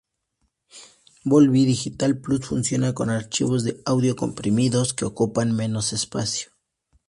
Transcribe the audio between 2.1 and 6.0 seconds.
Plus funciona con archivos de audio comprimidos que ocupan menos